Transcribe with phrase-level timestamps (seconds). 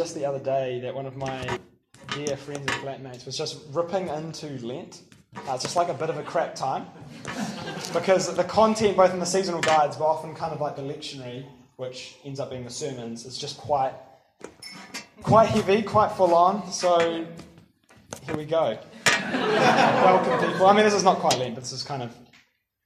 [0.00, 1.46] just the other day that one of my
[2.14, 5.02] dear friends and flatmates was just ripping into Lent.
[5.36, 6.86] Uh, it's just like a bit of a crap time
[7.92, 11.44] because the content, both in the seasonal guides, but often kind of like the lectionary,
[11.76, 13.92] which ends up being the sermons, is just quite
[15.20, 16.72] quite heavy, quite full on.
[16.72, 17.26] So
[18.24, 18.78] here we go.
[19.06, 20.66] Welcome, people.
[20.66, 22.16] I mean, this is not quite Lent, but this is kind of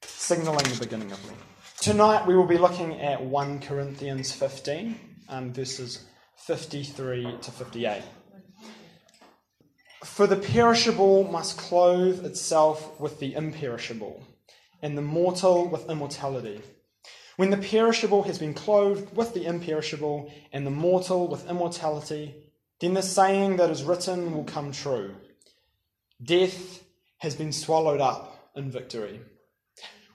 [0.03, 1.39] signaling the beginning of Lent.
[1.79, 6.07] Tonight we will be looking at 1 Corinthians 15, um, verses
[6.47, 8.03] 53 to 58.
[10.05, 14.23] For the perishable must clothe itself with the imperishable,
[14.83, 16.61] and the mortal with immortality.
[17.37, 22.35] When the perishable has been clothed with the imperishable, and the mortal with immortality,
[22.79, 25.15] then the saying that is written will come true
[26.23, 26.85] Death
[27.19, 29.23] has been swallowed up in victory.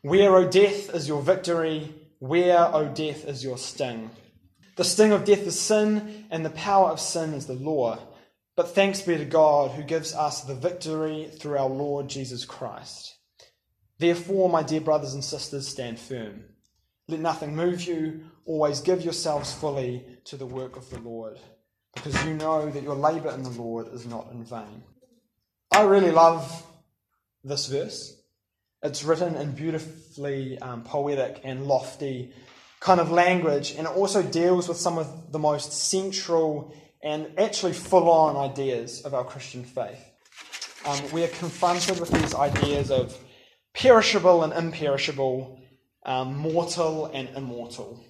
[0.03, 1.91] Where, O death, is your victory?
[2.19, 4.11] Where, O death, is your sting?
[4.79, 7.99] The sting of death is sin, and the power of sin is the law.
[8.55, 13.17] But thanks be to God who gives us the victory through our Lord Jesus Christ.
[13.97, 16.45] Therefore, my dear brothers and sisters, stand firm.
[17.09, 18.21] Let nothing move you.
[18.45, 21.37] Always give yourselves fully to the work of the Lord,
[21.93, 24.81] because you know that your labour in the Lord is not in vain.
[25.73, 26.65] I really love
[27.43, 28.17] this verse.
[28.81, 32.31] It's written in beautifully um, poetic and lofty
[32.79, 37.73] kind of language, and it also deals with some of the most central and actually
[37.73, 40.03] full on ideas of our Christian faith.
[40.85, 43.17] Um, we are confronted with these ideas of
[43.73, 45.59] perishable and imperishable,
[46.05, 48.03] um, mortal and immortal.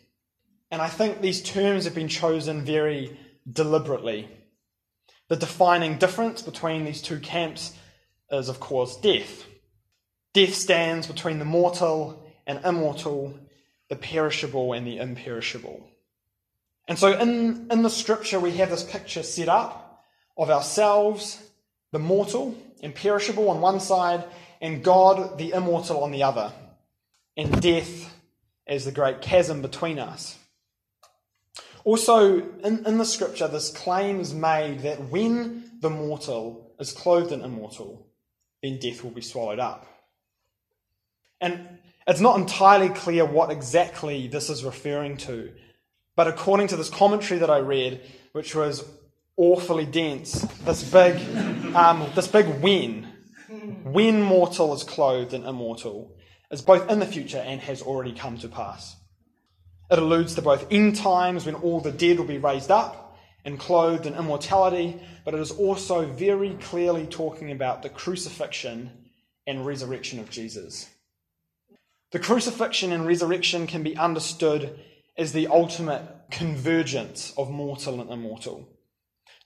[0.72, 3.20] And I think these terms have been chosen very
[3.52, 4.30] deliberately.
[5.28, 7.74] The defining difference between these two camps
[8.32, 9.46] is, of course, death.
[10.34, 13.38] Death stands between the mortal and immortal,
[13.90, 15.90] the perishable and the imperishable.
[16.88, 20.06] And so in, in the scripture, we have this picture set up
[20.38, 21.42] of ourselves,
[21.92, 24.24] the mortal and perishable on one side,
[24.62, 26.52] and God, the immortal, on the other,
[27.36, 28.14] and death
[28.68, 30.38] as the great chasm between us.
[31.84, 37.32] Also, in, in the scripture, this claim is made that when the mortal is clothed
[37.32, 38.08] in immortal,
[38.62, 39.88] then death will be swallowed up.
[41.42, 41.80] And
[42.10, 45.52] it's not entirely clear what exactly this is referring to,
[46.16, 48.84] but according to this commentary that I read, which was
[49.38, 51.16] awfully dense, this big,
[51.76, 53.08] um, this big when,
[53.84, 56.18] when mortal is clothed in immortal,
[56.50, 58.96] is both in the future and has already come to pass.
[59.92, 63.60] It alludes to both end times when all the dead will be raised up and
[63.60, 68.90] clothed in immortality, but it is also very clearly talking about the crucifixion
[69.46, 70.90] and resurrection of Jesus.
[72.12, 74.80] The crucifixion and resurrection can be understood
[75.18, 78.68] as the ultimate convergence of mortal and immortal.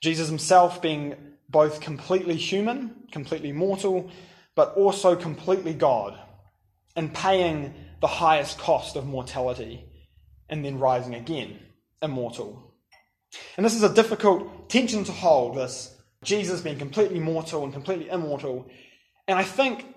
[0.01, 1.15] Jesus himself being
[1.49, 4.09] both completely human, completely mortal,
[4.55, 6.17] but also completely God,
[6.95, 9.85] and paying the highest cost of mortality,
[10.49, 11.59] and then rising again,
[12.01, 12.75] immortal.
[13.57, 18.09] And this is a difficult tension to hold, this Jesus being completely mortal and completely
[18.09, 18.67] immortal.
[19.27, 19.92] And I think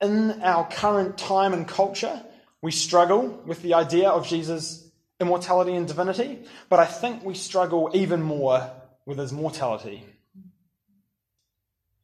[0.00, 2.22] in our current time and culture,
[2.62, 4.90] we struggle with the idea of Jesus'
[5.20, 8.70] immortality and divinity, but I think we struggle even more
[9.06, 10.04] with his mortality.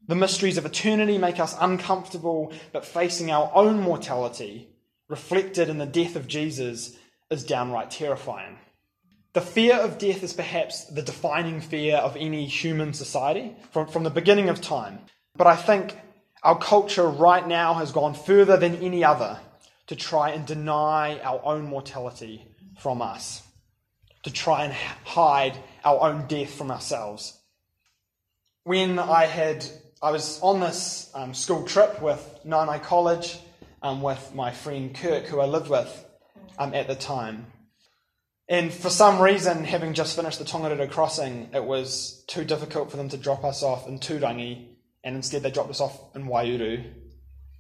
[0.08, 4.68] The mysteries of eternity make us uncomfortable, but facing our own mortality,
[5.08, 6.96] reflected in the death of Jesus,
[7.30, 8.58] is downright terrifying.
[9.34, 14.02] The fear of death is perhaps the defining fear of any human society from, from
[14.02, 15.00] the beginning of time.
[15.36, 15.96] But I think
[16.42, 19.38] our culture right now has gone further than any other
[19.86, 22.46] to try and deny our own mortality
[22.78, 23.42] from us,
[24.24, 24.72] to try and
[25.04, 27.38] hide our own death from ourselves.
[28.64, 29.64] When I had,
[30.02, 33.38] I was on this um, school trip with Nanai College
[33.82, 36.04] um, with my friend Kirk, who I lived with
[36.58, 37.46] um, at the time.
[38.48, 42.96] And for some reason, having just finished the Tongariro crossing, it was too difficult for
[42.96, 44.71] them to drop us off in Turangi
[45.04, 46.92] and instead they dropped us off in Waiouru.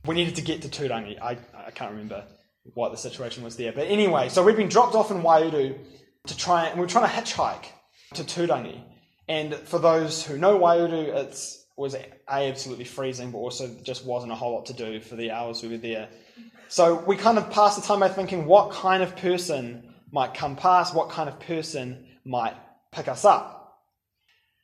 [0.04, 1.20] We needed to get to Turangi.
[1.20, 2.24] I, I can't remember
[2.74, 3.72] what the situation was there.
[3.72, 5.78] But anyway, so we'd been dropped off in Waiouru
[6.26, 7.66] to try and we were trying to hitchhike
[8.14, 8.80] to Turangi.
[9.28, 11.46] And for those who know Waiouru, it
[11.76, 11.96] was
[12.28, 15.68] absolutely freezing, but also just wasn't a whole lot to do for the hours we
[15.70, 16.08] were there.
[16.68, 20.56] So we kind of passed the time by thinking what kind of person might come
[20.56, 22.54] past, what kind of person might
[22.92, 23.78] pick us up.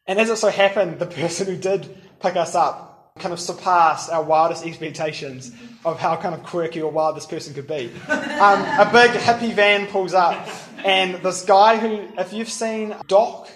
[0.07, 2.89] And as it so happened, the person who did pick us up
[3.19, 5.53] kind of surpassed our wildest expectations
[5.85, 7.91] of how kind of quirky or wild this person could be.
[8.39, 10.49] Um, a big hippie van pulls up,
[10.85, 13.49] and this guy who, if you've seen Doc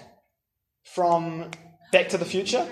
[0.93, 1.49] from
[1.93, 2.67] Back to the Future.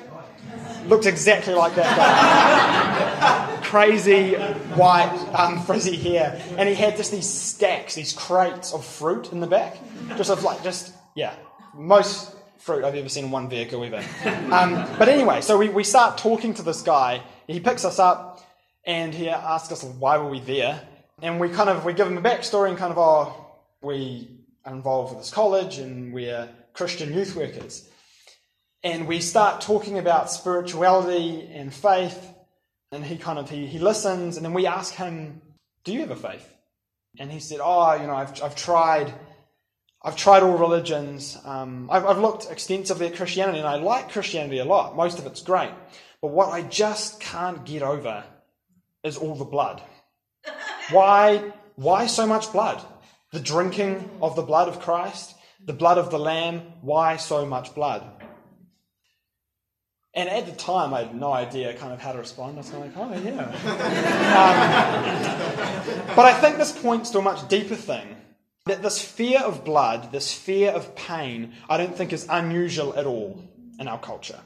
[0.87, 3.61] Looked exactly like that guy.
[3.63, 4.33] Crazy
[4.75, 9.39] white um, frizzy hair, and he had just these stacks, these crates of fruit in
[9.39, 9.77] the back,
[10.17, 11.33] just of like just yeah,
[11.73, 14.03] most fruit I've ever seen in one vehicle ever.
[14.51, 17.23] Um, but anyway, so we, we start talking to this guy.
[17.47, 18.41] He picks us up
[18.85, 20.81] and he asks us why were we there,
[21.21, 23.47] and we kind of we give him a backstory and kind of oh
[23.81, 24.27] we
[24.65, 27.87] are involved with this college and we're Christian youth workers.
[28.83, 32.33] And we start talking about spirituality and faith,
[32.91, 35.41] and he kind of he, he listens, and then we ask him,
[35.83, 36.47] "Do you have a faith?"
[37.19, 39.13] And he said, "Oh, you know, I've I've tried,
[40.03, 41.37] I've tried all religions.
[41.45, 44.95] Um, I've, I've looked extensively at Christianity, and I like Christianity a lot.
[44.95, 45.69] Most of it's great,
[46.21, 48.23] but what I just can't get over
[49.03, 49.81] is all the blood.
[50.91, 52.83] Why why so much blood?
[53.31, 55.33] The drinking of the blood of Christ,
[55.65, 56.61] the blood of the Lamb.
[56.81, 58.03] Why so much blood?"
[60.13, 62.55] And at the time, I had no idea kind of how to respond.
[62.55, 63.45] I was kind of like, oh, yeah.
[66.09, 68.17] um, but I think this points to a much deeper thing.
[68.65, 73.07] That this fear of blood, this fear of pain, I don't think is unusual at
[73.07, 73.43] all
[73.79, 74.39] in our culture.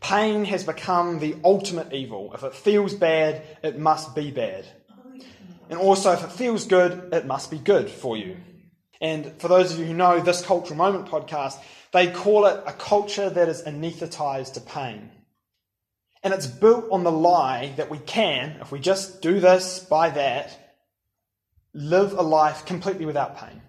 [0.00, 2.32] Pain has become the ultimate evil.
[2.34, 4.66] If it feels bad, it must be bad.
[5.68, 8.36] And also, if it feels good, it must be good for you.
[9.00, 11.58] And for those of you who know this Cultural Moment podcast,
[11.92, 15.10] they call it a culture that is anesthetized to pain.
[16.22, 20.10] And it's built on the lie that we can, if we just do this, buy
[20.10, 20.65] that,
[21.76, 23.60] live a life completely without pain.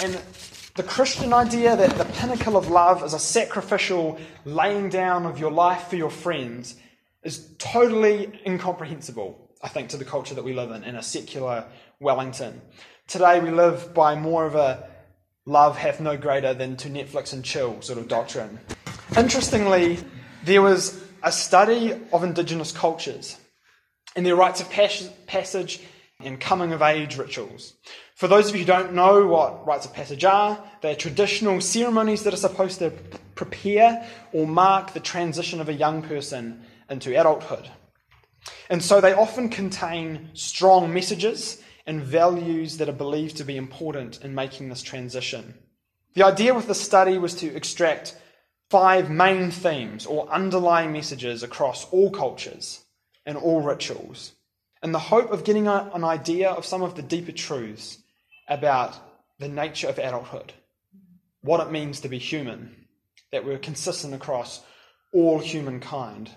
[0.00, 0.20] And
[0.74, 5.52] the Christian idea that the pinnacle of love is a sacrificial laying down of your
[5.52, 6.74] life for your friends
[7.22, 11.66] is totally incomprehensible, I think, to the culture that we live in, in a secular
[12.00, 12.60] Wellington.
[13.06, 14.88] Today we live by more of a
[15.46, 18.58] love hath no greater than to Netflix and chill sort of doctrine.
[19.16, 19.98] Interestingly,
[20.44, 23.36] there was a study of indigenous cultures
[24.16, 25.80] and their rites of passage
[26.24, 27.74] and coming of age rituals.
[28.14, 32.22] For those of you who don't know what rites of passage are, they're traditional ceremonies
[32.22, 32.90] that are supposed to
[33.34, 37.68] prepare or mark the transition of a young person into adulthood.
[38.68, 44.22] And so they often contain strong messages and values that are believed to be important
[44.22, 45.54] in making this transition.
[46.14, 48.16] The idea with the study was to extract
[48.70, 52.84] five main themes or underlying messages across all cultures
[53.26, 54.32] and all rituals,
[54.82, 57.98] in the hope of getting a, an idea of some of the deeper truths
[58.48, 58.96] about
[59.38, 60.52] the nature of adulthood,
[61.42, 62.86] what it means to be human,
[63.30, 64.60] that were consistent across
[65.12, 66.30] all humankind.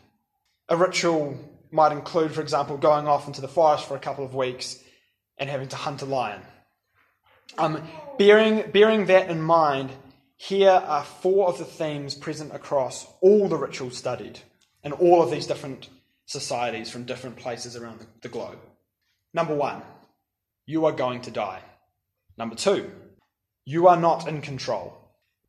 [0.69, 1.38] A ritual
[1.71, 4.80] might include, for example, going off into the forest for a couple of weeks
[5.38, 6.42] and having to hunt a lion.
[7.57, 7.83] Um,
[8.18, 9.92] bearing, bearing that in mind,
[10.38, 14.39] here are four of the themes present across all the rituals studied
[14.83, 15.89] in all of these different
[16.25, 18.57] societies from different places around the, globe.
[19.33, 19.81] Number one,
[20.66, 21.62] you are going to die.
[22.38, 22.92] Number two,
[23.66, 24.98] you are not in control.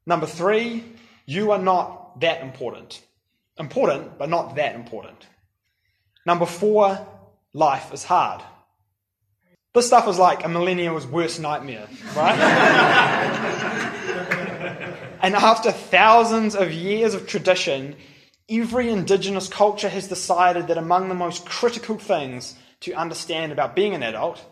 [0.07, 0.85] Number three,
[1.25, 3.03] you are not that important.
[3.59, 5.27] Important, but not that important.
[6.27, 7.07] Number four,
[7.55, 8.43] life is hard.
[9.75, 12.39] This stuff is like a millennial's worst nightmare, right?
[15.23, 17.97] and after thousands of years of tradition,
[18.49, 23.95] every indigenous culture has decided that among the most critical things to understand about being
[23.95, 24.45] an adult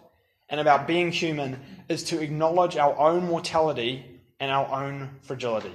[0.48, 4.04] and about being human is to acknowledge our own mortality
[4.40, 5.72] and our own fragility.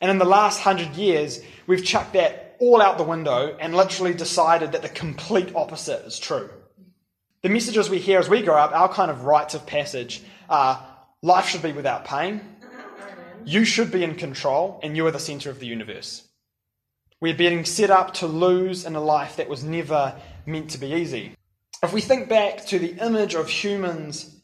[0.00, 4.14] And in the last hundred years, we've chucked that all out the window and literally
[4.14, 6.50] decided that the complete opposite is true.
[7.42, 10.84] The messages we hear as we grow up, our kind of rites of passage are
[11.22, 12.40] life should be without pain,
[13.44, 16.27] you should be in control, and you are the center of the universe.
[17.20, 20.14] We're being set up to lose in a life that was never
[20.46, 21.32] meant to be easy.
[21.82, 24.34] If we think back to the image of humans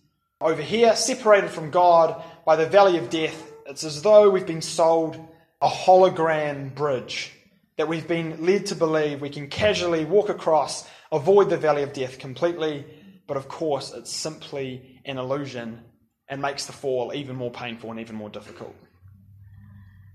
[0.40, 4.62] over here, separated from God by the valley of death, it's as though we've been
[4.62, 5.16] sold
[5.62, 7.33] a hologram bridge
[7.76, 11.93] that we've been led to believe we can casually walk across avoid the valley of
[11.93, 12.85] death completely,
[13.26, 15.81] but of course, it's simply an illusion
[16.28, 18.75] and makes the fall even more painful and even more difficult.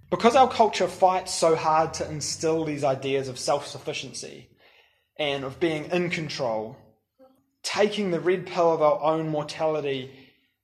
[0.10, 4.50] Because our culture fights so hard to instill these ideas of self sufficiency
[5.18, 6.78] and of being in control,
[7.62, 10.12] taking the red pill of our own mortality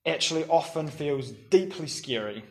[0.05, 2.43] actually often feels deeply scary,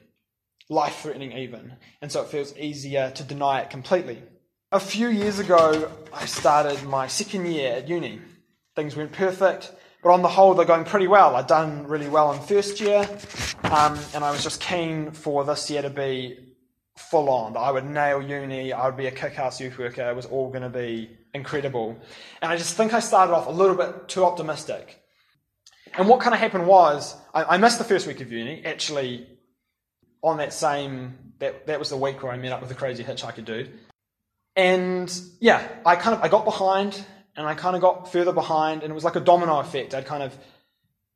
[0.68, 4.22] life threatening even, and so it feels easier to deny it completely.
[4.70, 8.20] A few years ago, I started my second year at uni.
[8.74, 9.72] Things went perfect,
[10.02, 11.36] but on the whole, they're going pretty well.
[11.36, 13.08] I'd done really well in first year,
[13.64, 16.53] um, and I was just keen for this year to be
[16.96, 17.56] full on.
[17.56, 20.48] I would nail uni, I would be a kick ass youth worker, it was all
[20.48, 21.96] going to be incredible.
[22.40, 25.00] And I just think I started off a little bit too optimistic.
[25.96, 29.26] And what kind of happened was, I, I missed the first week of uni, actually,
[30.22, 33.04] on that same, that, that was the week where I met up with the crazy
[33.04, 33.70] hitchhiker dude.
[34.56, 37.04] And yeah, I kind of, I got behind,
[37.36, 39.94] and I kind of got further behind, and it was like a domino effect.
[39.94, 40.36] I'd kind of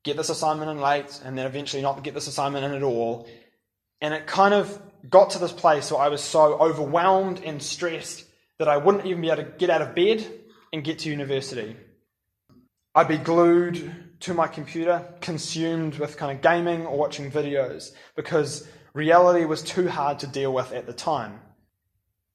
[0.03, 3.27] get this assignment in late, and then eventually not get this assignment in at all.
[4.01, 8.25] And it kind of got to this place where I was so overwhelmed and stressed
[8.57, 10.25] that I wouldn't even be able to get out of bed
[10.73, 11.75] and get to university.
[12.93, 18.67] I'd be glued to my computer, consumed with kind of gaming or watching videos because
[18.93, 21.39] reality was too hard to deal with at the time.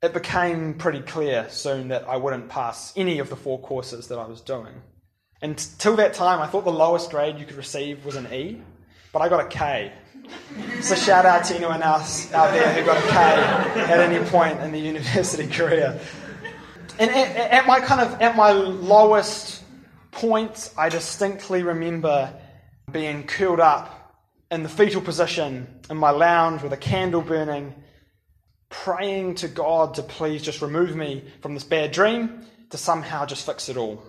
[0.02, 4.18] It became pretty clear soon that I wouldn't pass any of the four courses that
[4.18, 4.74] I was doing.
[5.42, 8.62] Until that time, I thought the lowest grade you could receive was an E,
[9.12, 9.92] but I got a K.
[10.80, 14.60] So shout out to anyone else out there who got a K at any point
[14.60, 15.98] in the university career.
[16.98, 19.62] And at, at my kind of at my lowest
[20.10, 22.32] point, I distinctly remember
[22.90, 24.14] being curled up
[24.50, 27.74] in the fetal position in my lounge with a candle burning,
[28.68, 33.44] praying to God to please just remove me from this bad dream to somehow just
[33.44, 34.02] fix it all.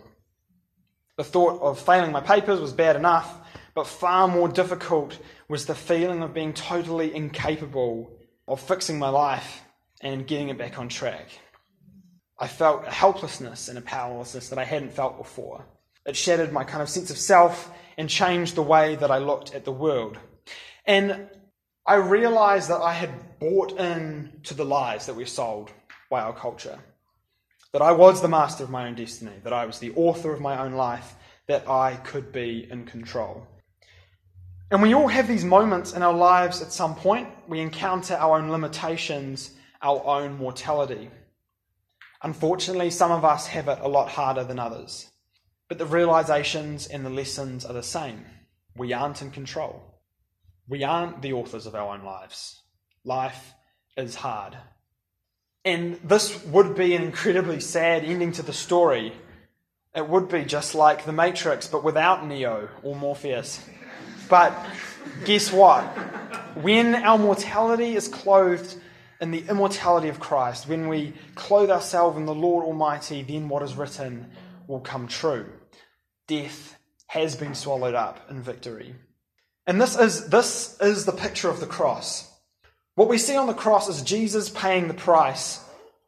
[1.17, 3.33] The thought of failing my papers was bad enough,
[3.75, 8.09] but far more difficult was the feeling of being totally incapable
[8.47, 9.63] of fixing my life
[10.01, 11.27] and getting it back on track.
[12.39, 15.65] I felt a helplessness and a powerlessness that I hadn't felt before.
[16.05, 19.53] It shattered my kind of sense of self and changed the way that I looked
[19.53, 20.17] at the world.
[20.85, 21.29] And
[21.85, 25.71] I realized that I had bought in to the lies that were sold
[26.09, 26.79] by our culture.
[27.73, 30.39] That I was the master of my own destiny, that I was the author of
[30.39, 31.15] my own life,
[31.47, 33.45] that I could be in control.
[34.71, 37.29] And we all have these moments in our lives at some point.
[37.47, 41.09] We encounter our own limitations, our own mortality.
[42.23, 45.11] Unfortunately, some of us have it a lot harder than others.
[45.69, 48.25] But the realizations and the lessons are the same.
[48.75, 49.83] We aren't in control.
[50.67, 52.61] We aren't the authors of our own lives.
[53.03, 53.53] Life
[53.95, 54.57] is hard.
[55.63, 59.13] And this would be an incredibly sad ending to the story.
[59.95, 63.63] It would be just like The Matrix, but without Neo or Morpheus.
[64.29, 64.53] But
[65.25, 65.83] guess what?
[66.55, 68.75] When our mortality is clothed
[69.21, 73.63] in the immortality of Christ, when we clothe ourselves in the Lord Almighty, then what
[73.63, 74.31] is written
[74.67, 75.45] will come true.
[76.27, 76.77] Death
[77.07, 78.95] has been swallowed up in victory.
[79.67, 82.31] And this is, this is the picture of the cross.
[82.95, 85.63] What we see on the cross is Jesus paying the price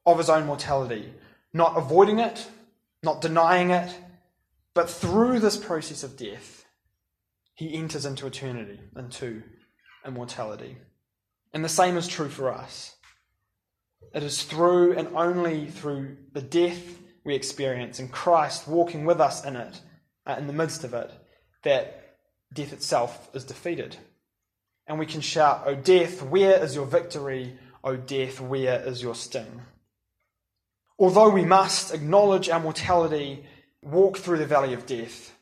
[0.05, 1.13] of his own mortality,
[1.53, 2.47] not avoiding it,
[3.03, 3.93] not denying it,
[4.74, 6.57] but through this process of death,
[7.58, 9.42] he enters into eternity, into
[10.06, 10.78] immortality.
[11.54, 12.96] And the same is true for us.
[14.14, 19.44] It is through and only through the death we experience and Christ walking with us
[19.44, 19.82] in it,
[20.28, 21.12] uh, in the midst of it,
[21.64, 22.16] that
[22.54, 23.98] death itself is defeated.
[24.86, 27.58] And we can shout, O death, where is your victory?
[27.84, 29.62] O death, where is your sting?
[31.00, 33.46] Although we must acknowledge our mortality,
[33.82, 35.34] walk through the valley of death,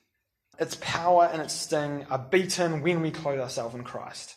[0.60, 4.36] its power and its sting are beaten when we clothe ourselves in Christ.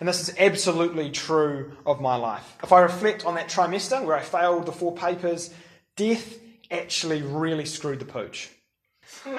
[0.00, 2.56] And this is absolutely true of my life.
[2.62, 5.52] If I reflect on that trimester where I failed the four papers,
[5.96, 6.38] death
[6.70, 8.50] actually really screwed the pooch.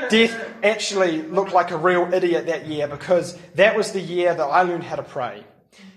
[0.10, 4.44] Death actually looked like a real idiot that year because that was the year that
[4.44, 5.44] I learned how to pray.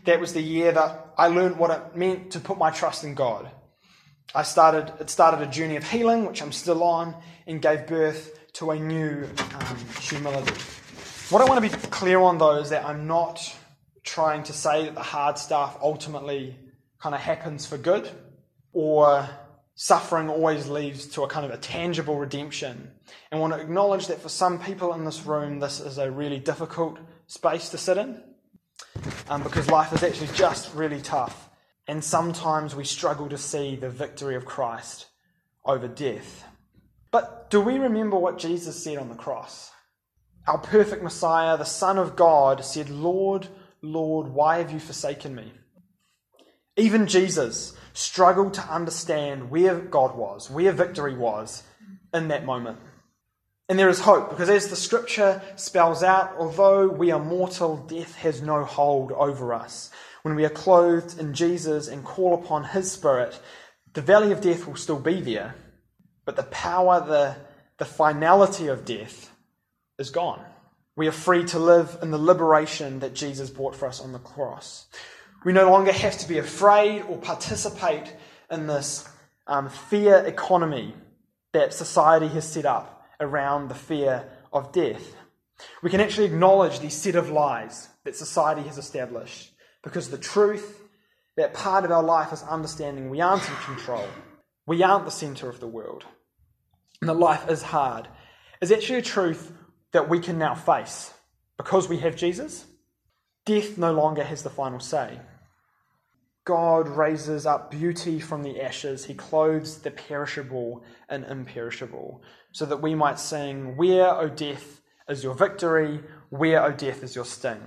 [0.05, 3.15] That was the year that I learned what it meant to put my trust in
[3.15, 3.51] God.
[4.35, 7.17] I started, it started a journey of healing, which I'm still on,
[7.47, 10.55] and gave birth to a new um, humility.
[11.29, 13.55] What I want to be clear on, though, is that I'm not
[14.03, 16.57] trying to say that the hard stuff ultimately
[16.99, 18.09] kind of happens for good
[18.73, 19.29] or
[19.75, 22.91] suffering always leads to a kind of a tangible redemption.
[23.31, 26.11] And I want to acknowledge that for some people in this room, this is a
[26.11, 26.97] really difficult
[27.27, 28.23] space to sit in
[29.29, 31.51] um, because life is actually just really tough.
[31.89, 35.09] And sometimes we struggle to see the victory of Christ
[35.63, 36.45] over death.
[37.17, 39.71] But do we remember what Jesus said on the cross?
[40.47, 43.49] Our perfect Messiah, the Son of God, said, Lord,
[43.81, 45.51] Lord, why have you forsaken me?
[46.77, 51.63] Even Jesus struggled to understand where God was, where victory was
[52.13, 52.81] in that moment.
[53.71, 58.15] And there is hope, because as the scripture spells out, although we are mortal, death
[58.17, 59.91] has no hold over us.
[60.21, 63.41] When we are clothed in Jesus and call upon his spirit,
[63.95, 65.55] the valley of death will still be there,
[66.27, 67.37] but the power, the,
[67.79, 69.31] the finality of death
[69.99, 70.45] is gone.
[70.97, 74.19] We are free to live in the liberation that Jesus brought for us on the
[74.19, 74.87] cross.
[75.45, 78.15] We no longer have to be afraid or participate
[78.51, 79.09] in this
[79.47, 80.95] um, fear economy
[81.53, 85.15] that society has set up around the fear of death.
[85.83, 89.53] We can actually acknowledge these set of lies that society has established
[89.83, 90.83] because the truth
[91.37, 94.07] that part of our life is understanding we aren't in control,
[94.67, 96.05] we aren't the center of the world,
[97.01, 98.09] and that life is hard
[98.61, 99.53] is actually a truth
[99.93, 101.13] that we can now face
[101.57, 102.67] because we have Jesus.
[103.45, 105.21] Death no longer has the final say.
[106.45, 109.05] God raises up beauty from the ashes.
[109.05, 112.23] He clothes the perishable and imperishable,
[112.53, 116.01] so that we might sing, Where, O death, is your victory?
[116.31, 117.63] Where, O death, is your sting?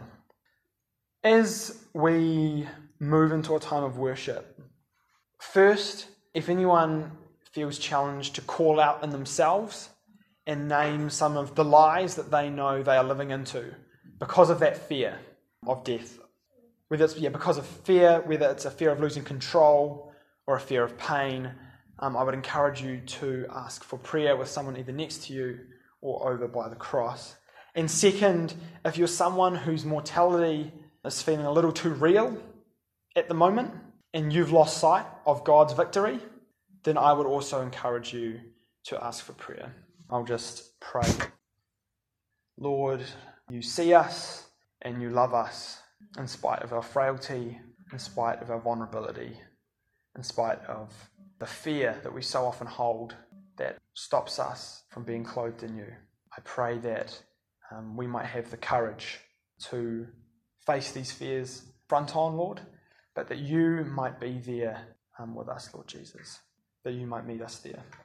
[1.24, 2.68] As we
[3.00, 4.62] move into a time of worship,
[5.40, 7.12] first, if anyone
[7.52, 9.90] feels challenged to call out in themselves
[10.46, 13.74] and name some of the lies that they know they are living into
[14.20, 15.20] because of that fear
[15.68, 16.20] of death,
[16.88, 20.12] whether it's yeah, because of fear, whether it's a fear of losing control
[20.48, 21.52] or a fear of pain,
[22.00, 25.60] um, I would encourage you to ask for prayer with someone either next to you
[26.02, 27.36] or over by the cross.
[27.76, 28.54] And second,
[28.84, 30.72] if you're someone whose mortality
[31.06, 32.38] is feeling a little too real
[33.16, 33.72] at the moment
[34.14, 36.20] and you've lost sight of God's victory,
[36.84, 38.40] then I would also encourage you
[38.86, 39.76] to ask for prayer.
[40.10, 41.10] I'll just pray.
[42.58, 43.04] Lord,
[43.50, 44.48] you see us
[44.82, 45.80] and you love us
[46.18, 47.60] in spite of our frailty,
[47.92, 49.40] in spite of our vulnerability,
[50.16, 50.94] in spite of
[51.40, 53.16] the fear that we so often hold
[53.58, 55.88] that stops us from being clothed in you.
[56.36, 57.22] I pray that
[57.72, 59.20] um, we might have the courage
[59.66, 60.08] to
[60.66, 62.62] face these fears front on, Lord,
[63.16, 66.40] but that you might be there um, with us, Lord Jesus,
[66.84, 67.84] that you might meet us there.